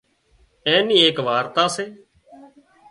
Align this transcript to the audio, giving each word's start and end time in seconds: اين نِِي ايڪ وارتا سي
اين 0.67 0.81
نِِي 0.87 0.95
ايڪ 1.03 1.17
وارتا 1.27 1.65
سي 1.75 1.85